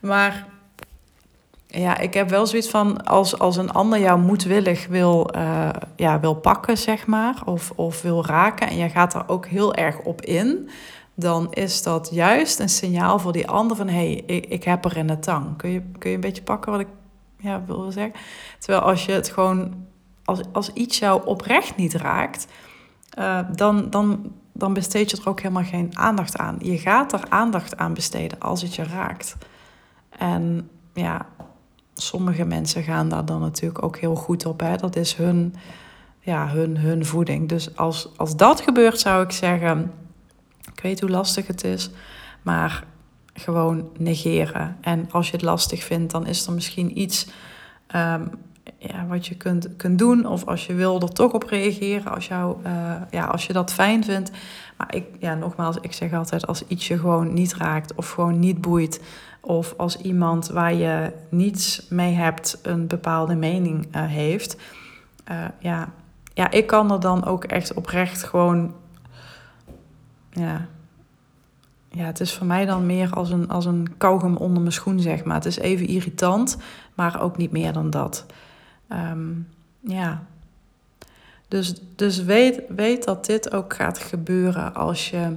Maar 0.00 0.46
ja, 1.72 1.98
ik 1.98 2.14
heb 2.14 2.28
wel 2.28 2.46
zoiets 2.46 2.70
van 2.70 3.04
als, 3.04 3.38
als 3.38 3.56
een 3.56 3.72
ander 3.72 4.00
jou 4.00 4.20
moedwillig 4.20 4.86
wil, 4.86 5.30
ja, 5.96 6.20
wil 6.20 6.34
pakken, 6.34 6.78
zeg 6.78 7.06
maar, 7.06 7.42
of, 7.44 7.72
of 7.74 8.02
wil 8.02 8.26
raken 8.26 8.68
en 8.68 8.76
je 8.76 8.88
gaat 8.88 9.14
er 9.14 9.28
ook 9.28 9.46
heel 9.46 9.74
erg 9.74 9.98
op 9.98 10.20
in, 10.20 10.70
dan 11.14 11.52
is 11.52 11.82
dat 11.82 12.08
juist 12.12 12.58
een 12.58 12.68
signaal 12.68 13.18
voor 13.18 13.32
die 13.32 13.48
ander 13.48 13.76
van 13.76 13.88
hé, 13.88 13.94
hey, 13.94 14.22
ik, 14.26 14.46
ik 14.46 14.64
heb 14.64 14.84
er 14.84 14.96
in 14.96 15.06
de 15.06 15.18
tang. 15.18 15.56
Kun 15.56 15.70
je, 15.70 15.82
kun 15.98 16.10
je 16.10 16.16
een 16.16 16.22
beetje 16.22 16.42
pakken 16.42 16.72
wat 16.72 16.80
ik 16.80 16.86
ja, 17.38 17.62
wil 17.66 17.90
zeggen? 17.90 18.20
Terwijl 18.58 18.82
als 18.82 19.04
je 19.04 19.12
het 19.12 19.28
gewoon, 19.28 19.86
als, 20.24 20.40
als 20.52 20.72
iets 20.72 20.98
jou 20.98 21.26
oprecht 21.26 21.76
niet 21.76 21.94
raakt, 21.94 22.46
uh, 23.18 23.38
dan, 23.54 23.90
dan, 23.90 24.32
dan 24.52 24.72
besteed 24.72 25.10
je 25.10 25.16
er 25.16 25.28
ook 25.28 25.40
helemaal 25.40 25.64
geen 25.64 25.98
aandacht 25.98 26.38
aan. 26.38 26.56
Je 26.58 26.78
gaat 26.78 27.12
er 27.12 27.24
aandacht 27.28 27.76
aan 27.76 27.94
besteden 27.94 28.40
als 28.40 28.62
het 28.62 28.74
je 28.74 28.84
raakt. 28.84 29.36
En 30.18 30.70
ja, 30.94 31.26
sommige 31.94 32.44
mensen 32.44 32.82
gaan 32.82 33.08
daar 33.08 33.24
dan 33.24 33.40
natuurlijk 33.40 33.82
ook 33.82 33.98
heel 33.98 34.14
goed 34.14 34.46
op. 34.46 34.60
Hè? 34.60 34.76
Dat 34.76 34.96
is 34.96 35.14
hun, 35.14 35.54
ja, 36.20 36.48
hun, 36.48 36.76
hun 36.76 37.04
voeding. 37.06 37.48
Dus 37.48 37.76
als, 37.76 38.08
als 38.16 38.36
dat 38.36 38.60
gebeurt, 38.60 39.00
zou 39.00 39.24
ik 39.24 39.30
zeggen 39.30 39.92
ik 40.74 40.82
weet 40.82 41.00
hoe 41.00 41.10
lastig 41.10 41.46
het 41.46 41.64
is, 41.64 41.90
maar 42.42 42.84
gewoon 43.34 43.90
negeren. 43.98 44.76
En 44.80 45.08
als 45.10 45.26
je 45.26 45.32
het 45.32 45.42
lastig 45.42 45.84
vindt, 45.84 46.12
dan 46.12 46.26
is 46.26 46.46
er 46.46 46.52
misschien 46.52 46.98
iets 47.00 47.26
um, 47.96 48.30
ja, 48.78 49.06
wat 49.06 49.26
je 49.26 49.36
kunt, 49.36 49.76
kunt 49.76 49.98
doen. 49.98 50.26
Of 50.26 50.46
als 50.46 50.66
je 50.66 50.74
wil 50.74 51.00
er 51.00 51.12
toch 51.12 51.32
op 51.32 51.42
reageren, 51.42 52.12
als, 52.12 52.26
jou, 52.26 52.56
uh, 52.66 52.94
ja, 53.10 53.24
als 53.24 53.46
je 53.46 53.52
dat 53.52 53.72
fijn 53.72 54.04
vindt. 54.04 54.30
Maar 54.76 54.94
ik, 54.94 55.04
ja, 55.18 55.34
nogmaals, 55.34 55.76
ik 55.80 55.92
zeg 55.92 56.12
altijd, 56.12 56.46
als 56.46 56.66
iets 56.66 56.88
je 56.88 56.98
gewoon 56.98 57.32
niet 57.32 57.54
raakt 57.54 57.94
of 57.94 58.10
gewoon 58.10 58.38
niet 58.38 58.60
boeit. 58.60 59.00
Of 59.40 59.74
als 59.76 59.96
iemand 59.96 60.48
waar 60.48 60.74
je 60.74 61.12
niets 61.28 61.86
mee 61.88 62.14
hebt 62.14 62.58
een 62.62 62.86
bepaalde 62.86 63.34
mening 63.34 63.86
uh, 63.96 64.02
heeft. 64.06 64.56
Uh, 65.30 65.44
ja, 65.58 65.88
ja, 66.34 66.50
ik 66.50 66.66
kan 66.66 66.92
er 66.92 67.00
dan 67.00 67.24
ook 67.24 67.44
echt 67.44 67.74
oprecht 67.74 68.22
gewoon 68.22 68.74
ja, 70.30 70.66
ja, 71.88 72.04
het 72.04 72.20
is 72.20 72.34
voor 72.34 72.46
mij 72.46 72.64
dan 72.64 72.86
meer 72.86 73.10
als 73.10 73.30
een, 73.30 73.48
als 73.48 73.64
een 73.64 73.96
kauwgom 73.96 74.36
onder 74.36 74.60
mijn 74.60 74.72
schoen, 74.72 75.00
zeg 75.00 75.24
maar. 75.24 75.34
Het 75.34 75.44
is 75.44 75.58
even 75.58 75.86
irritant, 75.86 76.56
maar 76.94 77.20
ook 77.20 77.36
niet 77.36 77.50
meer 77.50 77.72
dan 77.72 77.90
dat. 77.90 78.26
Um, 78.92 79.48
ja. 79.80 80.22
Dus, 81.48 81.74
dus 81.96 82.22
weet, 82.22 82.60
weet 82.68 83.04
dat 83.04 83.26
dit 83.26 83.52
ook 83.52 83.74
gaat 83.74 83.98
gebeuren 83.98 84.74
als 84.74 85.10
je 85.10 85.36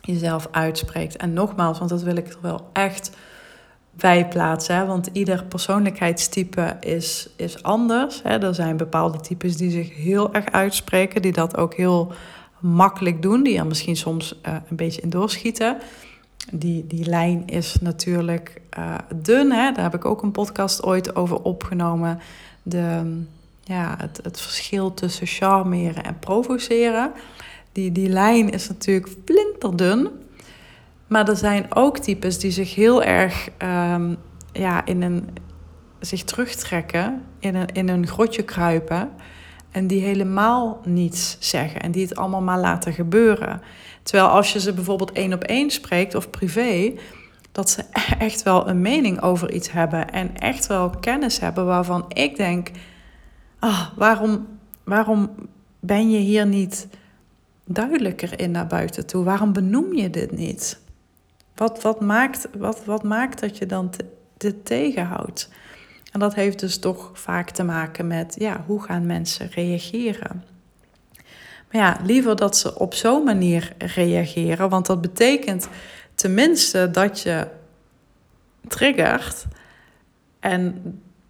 jezelf 0.00 0.48
uitspreekt. 0.50 1.16
En 1.16 1.32
nogmaals, 1.32 1.78
want 1.78 1.90
dat 1.90 2.02
wil 2.02 2.16
ik 2.16 2.28
er 2.28 2.38
wel 2.40 2.68
echt 2.72 3.10
bij 3.90 4.28
plaatsen. 4.28 4.76
Hè? 4.76 4.86
Want 4.86 5.08
ieder 5.12 5.44
persoonlijkheidstype 5.44 6.76
is, 6.80 7.28
is 7.36 7.62
anders. 7.62 8.22
Hè? 8.22 8.38
Er 8.38 8.54
zijn 8.54 8.76
bepaalde 8.76 9.20
types 9.20 9.56
die 9.56 9.70
zich 9.70 9.96
heel 9.96 10.34
erg 10.34 10.52
uitspreken, 10.52 11.22
die 11.22 11.32
dat 11.32 11.56
ook 11.56 11.74
heel 11.74 12.12
makkelijk 12.58 13.22
doen, 13.22 13.42
die 13.42 13.58
er 13.58 13.66
misschien 13.66 13.96
soms 13.96 14.34
uh, 14.46 14.54
een 14.68 14.76
beetje 14.76 15.00
in 15.00 15.10
doorschieten. 15.10 15.76
Die, 16.52 16.86
die 16.86 17.04
lijn 17.04 17.46
is 17.46 17.76
natuurlijk 17.80 18.60
uh, 18.78 18.94
dun. 19.14 19.52
Hè? 19.52 19.72
Daar 19.72 19.84
heb 19.84 19.94
ik 19.94 20.04
ook 20.04 20.22
een 20.22 20.32
podcast 20.32 20.82
ooit 20.82 21.16
over 21.16 21.42
opgenomen. 21.42 22.20
De, 22.68 23.22
ja, 23.62 23.94
het, 23.98 24.20
het 24.22 24.40
verschil 24.40 24.94
tussen 24.94 25.26
charmeren 25.26 26.04
en 26.04 26.18
provoceren. 26.18 27.12
Die, 27.72 27.92
die 27.92 28.08
lijn 28.08 28.50
is 28.50 28.68
natuurlijk 28.68 29.08
flinterdun. 29.24 30.08
Maar 31.06 31.28
er 31.28 31.36
zijn 31.36 31.66
ook 31.74 31.98
types 31.98 32.38
die 32.38 32.50
zich 32.50 32.74
heel 32.74 33.02
erg 33.02 33.48
um, 33.94 34.16
ja, 34.52 34.86
in 34.86 35.02
een, 35.02 35.28
zich 36.00 36.24
terugtrekken, 36.24 37.22
in 37.38 37.54
een, 37.54 37.68
in 37.72 37.88
een 37.88 38.06
grotje 38.06 38.42
kruipen. 38.42 39.10
En 39.70 39.86
die 39.86 40.00
helemaal 40.02 40.80
niets 40.84 41.36
zeggen 41.40 41.80
en 41.80 41.90
die 41.90 42.02
het 42.02 42.16
allemaal 42.16 42.40
maar 42.40 42.58
laten 42.58 42.92
gebeuren. 42.92 43.62
Terwijl 44.02 44.28
als 44.28 44.52
je 44.52 44.60
ze 44.60 44.72
bijvoorbeeld 44.72 45.12
één 45.12 45.32
op 45.32 45.42
één 45.42 45.70
spreekt 45.70 46.14
of 46.14 46.30
privé, 46.30 46.92
dat 47.58 47.70
ze 47.70 47.84
echt 48.18 48.42
wel 48.42 48.68
een 48.68 48.80
mening 48.80 49.20
over 49.20 49.52
iets 49.52 49.72
hebben 49.72 50.10
en 50.10 50.36
echt 50.36 50.66
wel 50.66 50.90
kennis 50.90 51.40
hebben 51.40 51.66
waarvan 51.66 52.04
ik 52.08 52.36
denk: 52.36 52.70
ah, 53.58 53.86
waarom, 53.96 54.46
waarom 54.84 55.30
ben 55.80 56.10
je 56.10 56.18
hier 56.18 56.46
niet 56.46 56.88
duidelijker 57.64 58.40
in 58.40 58.50
naar 58.50 58.66
buiten 58.66 59.06
toe? 59.06 59.24
Waarom 59.24 59.52
benoem 59.52 59.94
je 59.94 60.10
dit 60.10 60.30
niet? 60.30 60.80
Wat, 61.54 61.82
wat, 61.82 62.00
maakt, 62.00 62.48
wat, 62.58 62.84
wat 62.84 63.02
maakt 63.02 63.40
dat 63.40 63.58
je 63.58 63.66
dan 63.66 63.90
dit 64.36 64.64
tegenhoudt? 64.64 65.50
En 66.12 66.20
dat 66.20 66.34
heeft 66.34 66.60
dus 66.60 66.78
toch 66.78 67.10
vaak 67.12 67.50
te 67.50 67.64
maken 67.64 68.06
met, 68.06 68.34
ja, 68.38 68.64
hoe 68.66 68.82
gaan 68.82 69.06
mensen 69.06 69.50
reageren? 69.50 70.44
Maar 71.72 71.80
ja, 71.80 71.96
liever 72.04 72.36
dat 72.36 72.56
ze 72.56 72.78
op 72.78 72.94
zo'n 72.94 73.24
manier 73.24 73.72
reageren, 73.78 74.68
want 74.68 74.86
dat 74.86 75.00
betekent 75.00 75.68
tenminste 76.18 76.90
dat 76.90 77.20
je 77.20 77.46
triggert. 78.68 79.46
En 80.40 80.82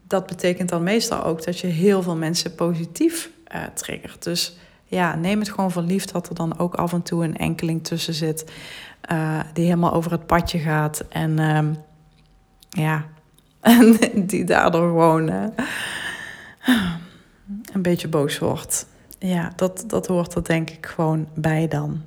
dat 0.07 0.27
betekent 0.27 0.69
dan 0.69 0.83
meestal 0.83 1.25
ook 1.25 1.45
dat 1.45 1.59
je 1.59 1.67
heel 1.67 2.03
veel 2.03 2.17
mensen 2.17 2.55
positief 2.55 3.31
uh, 3.55 3.63
triggert. 3.75 4.23
Dus 4.23 4.57
ja, 4.85 5.15
neem 5.15 5.39
het 5.39 5.51
gewoon 5.51 5.71
voor 5.71 5.83
lief 5.83 6.05
dat 6.05 6.29
er 6.29 6.35
dan 6.35 6.59
ook 6.59 6.75
af 6.75 6.93
en 6.93 7.03
toe 7.03 7.25
een 7.25 7.37
enkeling 7.37 7.85
tussen 7.85 8.15
zit 8.15 8.53
uh, 9.13 9.41
die 9.53 9.65
helemaal 9.65 9.93
over 9.93 10.11
het 10.11 10.27
padje 10.27 10.59
gaat. 10.59 11.05
En 11.09 11.39
uh, 11.41 11.69
ja, 12.69 13.05
die 14.31 14.45
daardoor 14.45 14.89
gewoon 14.89 15.31
uh, 15.31 15.45
een 17.73 17.83
beetje 17.83 18.09
boos 18.09 18.39
wordt. 18.39 18.87
Ja, 19.19 19.53
dat, 19.57 19.85
dat 19.87 20.07
hoort 20.07 20.35
er 20.35 20.45
denk 20.45 20.71
ik 20.71 20.87
gewoon 20.87 21.29
bij 21.35 21.69
dan. 21.69 22.03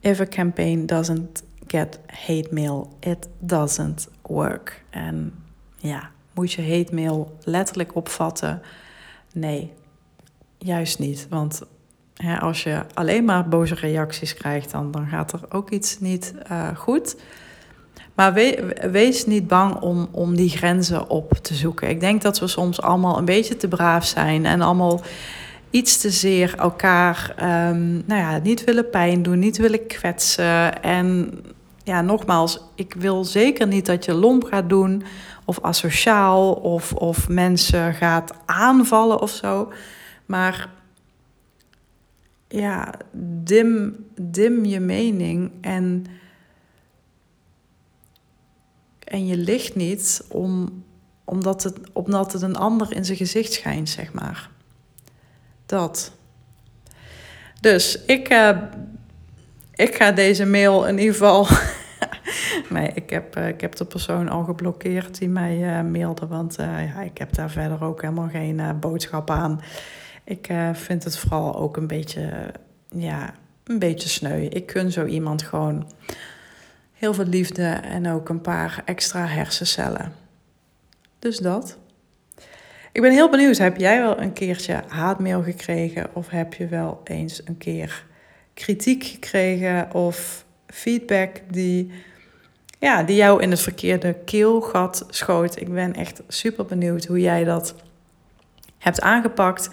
If 0.00 0.20
a 0.20 0.26
campaign 0.26 0.86
doesn't 0.86 1.42
get 1.66 1.98
hate 2.06 2.48
mail, 2.50 2.96
it 3.00 3.28
doesn't 3.38 4.08
work. 4.22 4.84
En 4.90 5.34
ja, 5.76 6.10
moet 6.34 6.52
je 6.52 6.62
hate 6.62 6.94
mail 6.94 7.36
letterlijk 7.44 7.94
opvatten? 7.94 8.62
Nee, 9.32 9.72
juist 10.58 10.98
niet. 10.98 11.26
Want 11.30 11.62
hè, 12.14 12.38
als 12.38 12.62
je 12.62 12.84
alleen 12.94 13.24
maar 13.24 13.48
boze 13.48 13.74
reacties 13.74 14.34
krijgt, 14.34 14.70
dan, 14.70 14.90
dan 14.90 15.06
gaat 15.06 15.32
er 15.32 15.40
ook 15.48 15.70
iets 15.70 16.00
niet 16.00 16.34
uh, 16.50 16.76
goed. 16.76 17.16
Maar 18.14 18.34
wees 18.90 19.26
niet 19.26 19.46
bang 19.46 19.80
om, 19.80 20.08
om 20.10 20.36
die 20.36 20.48
grenzen 20.48 21.08
op 21.08 21.32
te 21.32 21.54
zoeken. 21.54 21.88
Ik 21.88 22.00
denk 22.00 22.22
dat 22.22 22.38
we 22.38 22.46
soms 22.46 22.82
allemaal 22.82 23.18
een 23.18 23.24
beetje 23.24 23.56
te 23.56 23.68
braaf 23.68 24.04
zijn 24.06 24.46
en 24.46 24.60
allemaal 24.60 25.00
iets 25.70 26.00
te 26.00 26.10
zeer 26.10 26.54
elkaar 26.58 27.34
um, 27.70 28.02
nou 28.06 28.20
ja, 28.20 28.38
niet 28.38 28.64
willen 28.64 28.90
pijn 28.90 29.22
doen, 29.22 29.38
niet 29.38 29.56
willen 29.56 29.86
kwetsen. 29.86 30.82
En 30.82 31.32
ja, 31.84 32.02
nogmaals, 32.02 32.60
ik 32.74 32.94
wil 32.94 33.24
zeker 33.24 33.66
niet 33.66 33.86
dat 33.86 34.04
je 34.04 34.12
lomp 34.12 34.44
gaat 34.44 34.68
doen 34.68 35.02
of 35.44 35.60
asociaal 35.62 36.52
of, 36.52 36.92
of 36.92 37.28
mensen 37.28 37.94
gaat 37.94 38.32
aanvallen 38.46 39.20
of 39.20 39.30
zo. 39.30 39.72
Maar 40.26 40.70
ja, 42.48 42.94
dim, 43.42 43.96
dim 44.14 44.64
je 44.64 44.80
mening 44.80 45.52
en 45.60 46.06
en 49.10 49.26
je 49.26 49.36
ligt 49.36 49.74
niet 49.74 50.24
om, 50.28 50.82
omdat, 51.24 51.62
het, 51.62 51.78
omdat 51.92 52.32
het 52.32 52.42
een 52.42 52.56
ander 52.56 52.92
in 52.92 53.04
zijn 53.04 53.16
gezicht 53.16 53.52
schijnt, 53.52 53.88
zeg 53.88 54.12
maar. 54.12 54.50
Dat. 55.70 56.12
Dus 57.60 58.04
ik, 58.04 58.32
uh, 58.32 58.58
ik 59.74 59.94
ga 59.94 60.12
deze 60.12 60.46
mail 60.46 60.86
in 60.86 60.98
ieder 60.98 61.12
geval 61.12 61.46
Nee, 62.68 62.90
ik 62.94 63.10
heb, 63.10 63.36
uh, 63.36 63.48
ik 63.48 63.60
heb 63.60 63.74
de 63.76 63.84
persoon 63.84 64.28
al 64.28 64.44
geblokkeerd 64.44 65.18
die 65.18 65.28
mij 65.28 65.56
uh, 65.56 65.90
mailde. 65.90 66.26
Want 66.26 66.56
ja, 66.56 67.00
ik 67.00 67.18
heb 67.18 67.34
daar 67.34 67.50
verder 67.50 67.84
ook 67.84 68.02
helemaal 68.02 68.28
geen 68.28 68.80
boodschap 68.80 69.30
aan. 69.30 69.60
Ik 70.24 70.48
vind 70.72 71.04
het 71.04 71.18
vooral 71.18 71.56
ook 71.56 71.76
een 71.76 71.86
beetje, 71.86 72.52
ja, 72.88 73.34
een 73.64 73.78
beetje 73.78 74.08
sneu. 74.08 74.40
Ik 74.40 74.66
kun 74.66 74.92
zo 74.92 75.04
iemand 75.04 75.42
gewoon 75.42 75.92
heel 76.92 77.14
veel 77.14 77.26
liefde 77.26 77.66
en 77.66 78.08
ook 78.08 78.28
een 78.28 78.40
paar 78.40 78.82
extra 78.84 79.26
hersencellen. 79.26 80.12
Dus 81.18 81.38
dat. 81.38 81.78
Ik 82.92 83.00
ben 83.00 83.12
heel 83.12 83.30
benieuwd, 83.30 83.58
heb 83.58 83.76
jij 83.76 84.00
wel 84.00 84.20
een 84.20 84.32
keertje 84.32 84.82
haatmail 84.88 85.42
gekregen 85.42 86.06
of 86.12 86.28
heb 86.28 86.54
je 86.54 86.66
wel 86.66 87.00
eens 87.04 87.40
een 87.44 87.58
keer 87.58 88.04
kritiek 88.54 89.04
gekregen 89.04 89.94
of 89.94 90.44
feedback 90.66 91.40
die, 91.50 91.90
ja, 92.78 93.02
die 93.02 93.16
jou 93.16 93.42
in 93.42 93.50
het 93.50 93.60
verkeerde 93.60 94.16
keelgat 94.24 95.06
schoot? 95.08 95.60
Ik 95.60 95.72
ben 95.72 95.94
echt 95.94 96.22
super 96.28 96.64
benieuwd 96.64 97.04
hoe 97.04 97.20
jij 97.20 97.44
dat 97.44 97.74
hebt 98.78 99.00
aangepakt, 99.00 99.70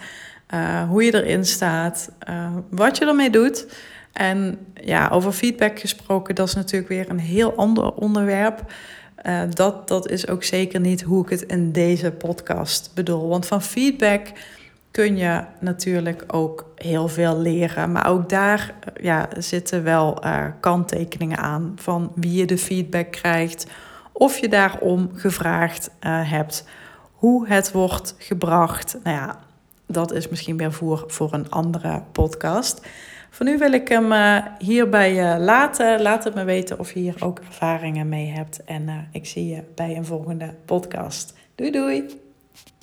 uh, 0.54 0.88
hoe 0.88 1.04
je 1.04 1.14
erin 1.14 1.44
staat, 1.44 2.10
uh, 2.28 2.56
wat 2.70 2.98
je 2.98 3.06
ermee 3.06 3.30
doet. 3.30 3.66
En 4.12 4.58
ja, 4.74 5.08
over 5.08 5.32
feedback 5.32 5.78
gesproken, 5.78 6.34
dat 6.34 6.48
is 6.48 6.54
natuurlijk 6.54 6.88
weer 6.88 7.10
een 7.10 7.18
heel 7.18 7.54
ander 7.54 7.92
onderwerp. 7.92 8.72
Uh, 9.26 9.42
dat, 9.50 9.88
dat 9.88 10.08
is 10.08 10.28
ook 10.28 10.44
zeker 10.44 10.80
niet 10.80 11.02
hoe 11.02 11.24
ik 11.24 11.30
het 11.30 11.42
in 11.42 11.72
deze 11.72 12.10
podcast 12.10 12.90
bedoel. 12.94 13.28
Want 13.28 13.46
van 13.46 13.62
feedback 13.62 14.26
kun 14.90 15.16
je 15.16 15.44
natuurlijk 15.60 16.24
ook 16.26 16.72
heel 16.74 17.08
veel 17.08 17.38
leren. 17.38 17.92
Maar 17.92 18.06
ook 18.06 18.28
daar 18.28 18.74
ja, 19.00 19.28
zitten 19.38 19.82
wel 19.82 20.24
uh, 20.24 20.44
kanttekeningen 20.60 21.38
aan 21.38 21.72
van 21.76 22.12
wie 22.14 22.32
je 22.32 22.46
de 22.46 22.58
feedback 22.58 23.10
krijgt. 23.10 23.66
Of 24.12 24.38
je 24.38 24.48
daarom 24.48 25.10
gevraagd 25.14 25.90
hebt. 26.06 26.64
Hoe 27.12 27.48
het 27.48 27.72
wordt 27.72 28.14
gebracht. 28.18 28.98
Nou 29.02 29.16
ja, 29.16 29.38
dat 29.86 30.12
is 30.12 30.28
misschien 30.28 30.56
weer 30.56 30.72
voor, 30.72 31.04
voor 31.06 31.32
een 31.32 31.50
andere 31.50 32.02
podcast. 32.12 32.86
Voor 33.30 33.46
nu 33.46 33.58
wil 33.58 33.72
ik 33.72 33.88
hem 33.88 34.12
uh, 34.12 34.46
hierbij 34.58 35.34
uh, 35.34 35.44
laten. 35.44 36.02
Laat 36.02 36.24
het 36.24 36.34
me 36.34 36.44
weten 36.44 36.78
of 36.78 36.92
je 36.92 37.00
hier 37.00 37.16
ook 37.18 37.38
ervaringen 37.38 38.08
mee 38.08 38.26
hebt. 38.26 38.64
En 38.64 38.82
uh, 38.82 38.94
ik 39.12 39.26
zie 39.26 39.46
je 39.46 39.62
bij 39.74 39.96
een 39.96 40.04
volgende 40.04 40.54
podcast. 40.64 41.34
Doei 41.54 41.70
doei! 41.70 42.06